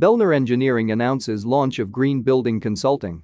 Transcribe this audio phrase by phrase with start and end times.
[0.00, 3.22] Belnor Engineering announces launch of Green Building Consulting.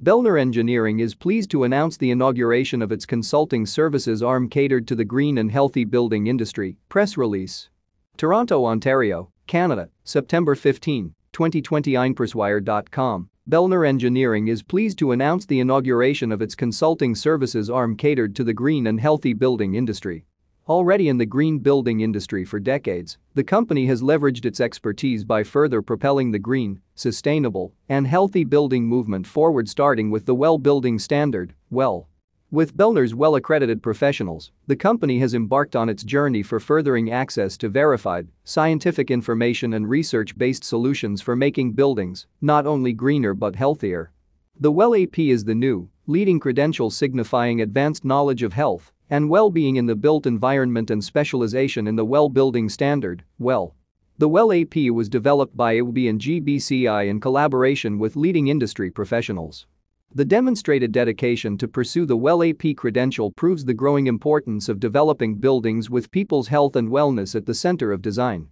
[0.00, 4.94] Belnor Engineering is pleased to announce the inauguration of its consulting services arm catered to
[4.94, 7.68] the green and healthy building industry, press release.
[8.16, 13.28] Toronto, Ontario, Canada, September 15, 2020 Einpresswire.com.
[13.50, 18.44] Belnor Engineering is pleased to announce the inauguration of its consulting services arm catered to
[18.44, 20.26] the green and healthy building industry.
[20.68, 25.44] Already in the green building industry for decades, the company has leveraged its expertise by
[25.44, 30.98] further propelling the green, sustainable, and healthy building movement forward starting with the WELL Building
[30.98, 32.08] Standard, WELL.
[32.50, 37.68] With Belnor's well-accredited professionals, the company has embarked on its journey for furthering access to
[37.68, 44.10] verified, scientific information and research-based solutions for making buildings not only greener but healthier.
[44.58, 49.76] The WELL AP is the new, leading credential signifying advanced knowledge of health, and well-being
[49.76, 53.74] in the built environment and specialization in the WELL building standard, WELL.
[54.18, 59.66] The WELL AP was developed by IWBE and GBCI in collaboration with leading industry professionals.
[60.14, 65.34] The demonstrated dedication to pursue the WELL AP credential proves the growing importance of developing
[65.34, 68.48] buildings with people's health and wellness at the center of design.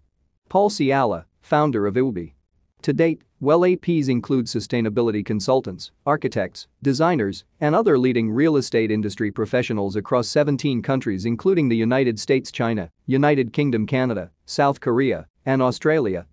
[0.50, 2.34] Paul Scialla, founder of IWBE.
[2.82, 9.30] To date, WELL APs include sustainability consultants, architects, designers, and other leading real estate industry
[9.30, 15.60] professionals across 17 countries including the United States, China, United Kingdom, Canada, South Korea, and
[15.60, 16.24] Australia.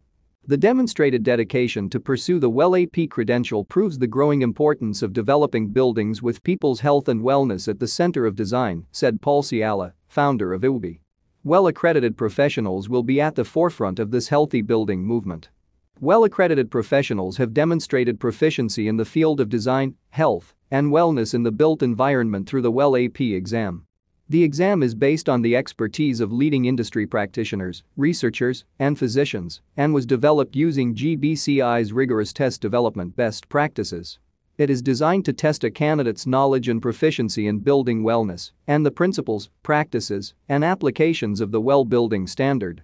[0.48, 5.67] The demonstrated dedication to pursue the WELL AP credential proves the growing importance of developing
[5.67, 10.54] buildings with people's health and wellness at the center of design, said Paul Scialla, founder
[10.54, 11.02] of IWBE.
[11.44, 15.50] Well-accredited professionals will be at the forefront of this healthy building movement.
[16.03, 21.52] Well-accredited professionals have demonstrated proficiency in the field of design, health, and wellness in the
[21.52, 23.85] built environment through the WELL AP exam.
[24.27, 29.93] The exam is based on the expertise of leading industry practitioners, researchers, and physicians and
[29.93, 34.17] was developed using GBCI's rigorous test development best practices.
[34.58, 38.89] It is designed to test a candidate's knowledge and proficiency in building wellness and the
[38.89, 42.81] principles, practices, and applications of the WELL building standard.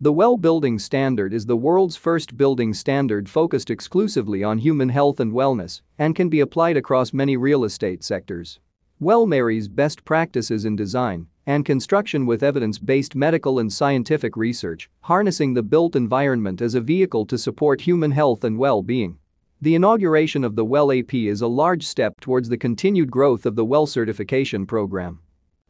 [0.00, 5.18] The WELL Building Standard is the world's first building standard focused exclusively on human health
[5.18, 8.60] and wellness and can be applied across many real estate sectors.
[9.00, 15.54] WELL marries best practices in design and construction with evidence-based medical and scientific research, harnessing
[15.54, 19.18] the built environment as a vehicle to support human health and well-being.
[19.60, 23.56] The inauguration of the WELL AP is a large step towards the continued growth of
[23.56, 25.18] the WELL certification program.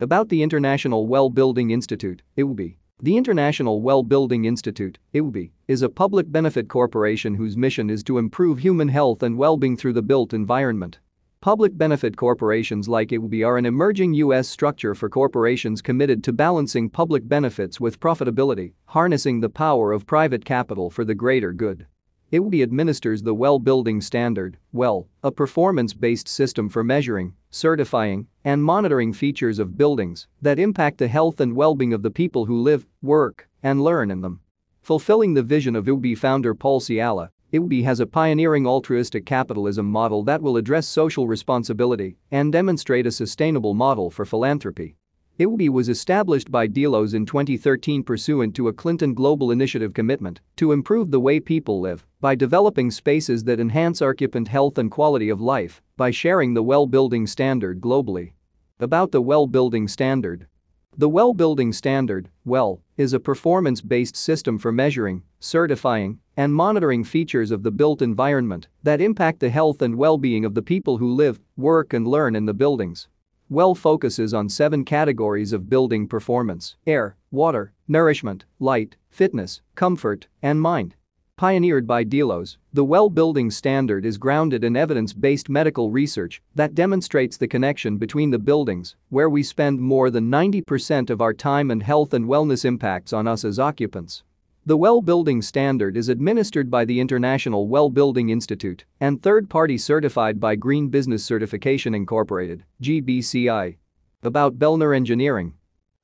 [0.01, 2.77] About the International WELL Building Institute, IWBE.
[3.01, 8.19] The International Well Building Institute IWBE, is a public benefit corporation whose mission is to
[8.19, 10.99] improve human health and well-being through the built environment.
[11.41, 14.49] Public benefit corporations like IWBE are an emerging U.S.
[14.49, 20.45] structure for corporations committed to balancing public benefits with profitability, harnessing the power of private
[20.45, 21.87] capital for the greater good.
[22.31, 29.15] IWBE administers the WELL Building Standard, WELL, a performance-based system for measuring, certifying, and monitoring
[29.15, 33.49] features of buildings that impact the health and well-being of the people who live, work,
[33.63, 34.41] and learn in them.
[34.83, 40.23] Fulfilling the vision of IWBE founder Paul Scialla, IWBE has a pioneering altruistic capitalism model
[40.25, 44.97] that will address social responsibility and demonstrate a sustainable model for philanthropy.
[45.39, 50.73] IWBE was established by Delos in 2013 pursuant to a Clinton Global Initiative commitment to
[50.73, 55.41] improve the way people live by developing spaces that enhance occupant health and quality of
[55.41, 58.33] life by sharing the well building standard globally.
[58.81, 60.49] About the well building standard.
[60.97, 67.05] The well building standard, WELL, is a performance based system for measuring, certifying, and monitoring
[67.05, 70.99] features of the built environment that impact the health and well being of the people
[70.99, 73.07] who live, work, and learn in the buildings.
[73.51, 80.61] WELL focuses on seven categories of building performance air, water, nourishment, light, fitness, comfort, and
[80.61, 80.95] mind.
[81.39, 86.75] Pioneered by Delos, the WELL building standard is grounded in evidence based medical research that
[86.75, 91.71] demonstrates the connection between the buildings, where we spend more than 90% of our time,
[91.71, 94.25] and health and wellness impacts on us as occupants.
[94.69, 100.39] The WELL Building Standard is administered by the International WELL Building Institute and third-party certified
[100.39, 103.79] by Green Business Certification Incorporated (GBCI).
[104.25, 105.55] About Belnor Engineering.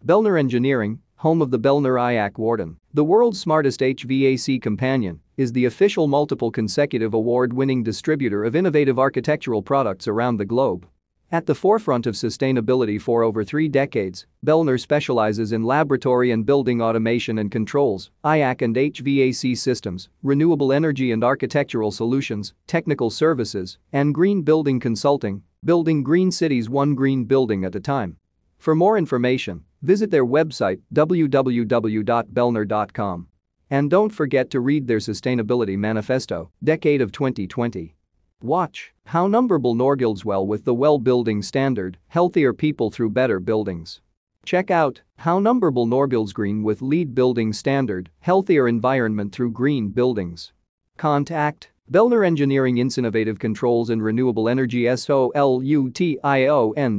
[0.07, 5.67] Belnor Engineering, home of the Belnor IAC Warden, the world's smartest HVAC companion, is the
[5.67, 10.87] official multiple consecutive award-winning distributor of innovative architectural products around the globe.
[11.33, 16.81] At the forefront of sustainability for over three decades, Belnor specializes in laboratory and building
[16.81, 24.15] automation and controls, IAC and HVAC systems, renewable energy and architectural solutions, technical services, and
[24.15, 28.17] green building consulting, building green cities one green building at a time.
[28.59, 33.29] For more information, visit their website www.belnor.com.
[33.71, 37.97] And don't forget to read their Sustainability Manifesto, Decade of 2020.
[38.45, 44.03] Watch how Numberable Norgilds well with the well building standard, healthier people through better buildings.
[44.45, 50.53] Check out how Numberable Norgilds green with LEED building standard, healthier environment through green buildings.
[50.99, 56.19] Contact Belnor Engineering Innovative Controls and Renewable Energy SOLUTION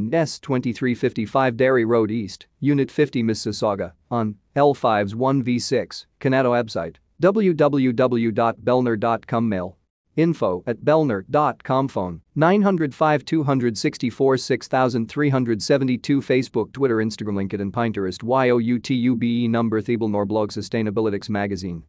[0.09, 9.77] S2355 Derry Road East, Unit 50 Mississauga, on L5's 1V6, Canado website www.belnor.com mail
[10.15, 20.27] info at belnor.com phone 905 264 6372 Facebook Twitter Instagram LinkedIn Pinterest YOUTUBE number Thiebelnor
[20.27, 21.83] blog Sustainalytics magazine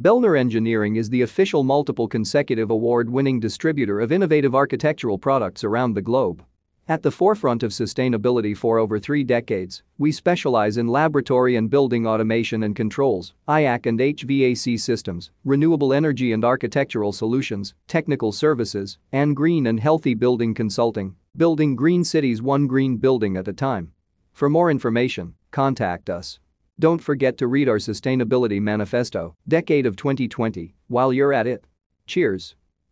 [0.00, 6.00] Belnor Engineering is the official multiple consecutive award-winning distributor of innovative architectural products around the
[6.00, 6.42] globe.
[6.90, 12.04] At the forefront of sustainability for over three decades, we specialize in laboratory and building
[12.04, 19.36] automation and controls, IAC and HVAC systems, renewable energy and architectural solutions, technical services, and
[19.36, 23.92] green and healthy building consulting, building green cities one green building at a time.
[24.32, 26.40] For more information, contact us.
[26.80, 31.64] Don't forget to read our Sustainability Manifesto, Decade of 2020, while you're at it.
[32.08, 32.56] Cheers.